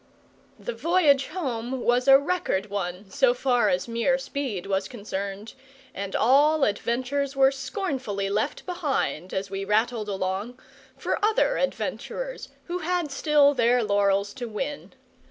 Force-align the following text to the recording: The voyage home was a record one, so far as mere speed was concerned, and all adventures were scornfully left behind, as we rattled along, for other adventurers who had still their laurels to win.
The 0.57 0.73
voyage 0.73 1.27
home 1.27 1.81
was 1.81 2.07
a 2.07 2.17
record 2.17 2.71
one, 2.71 3.11
so 3.11 3.35
far 3.35 3.69
as 3.69 3.87
mere 3.87 4.17
speed 4.17 4.65
was 4.65 4.87
concerned, 4.87 5.53
and 5.93 6.15
all 6.15 6.63
adventures 6.63 7.35
were 7.35 7.51
scornfully 7.51 8.27
left 8.27 8.65
behind, 8.65 9.31
as 9.31 9.51
we 9.51 9.63
rattled 9.63 10.09
along, 10.09 10.59
for 10.97 11.23
other 11.23 11.57
adventurers 11.59 12.49
who 12.63 12.79
had 12.79 13.11
still 13.11 13.53
their 13.53 13.83
laurels 13.83 14.33
to 14.33 14.49
win. 14.49 14.93